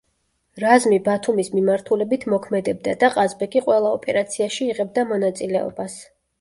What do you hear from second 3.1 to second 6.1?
ყაზბეგი ყველა ოპერაციაში იღებდა მონაწილეობას.